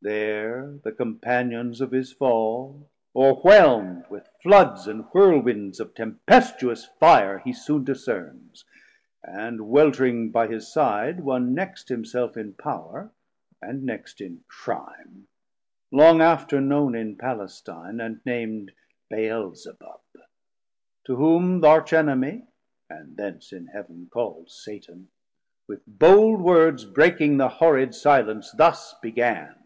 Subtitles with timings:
[0.00, 7.52] There the companions of his fall, o'rewhelm'd With Floods and Whirlwinds of tempestuous fire, He
[7.52, 8.64] soon discerns,
[9.24, 13.10] and weltring by his side One next himself in power,
[13.60, 15.26] and next in crime,
[15.90, 18.70] Long after known in Palestine, and nam'd
[19.10, 20.00] 80 Beelzebub.
[21.06, 22.46] To whom th' Arch Enemy,
[22.88, 25.08] And thence in Heav'n call'd Satan,
[25.66, 29.56] with bold words Breaking the horrid silence thus began.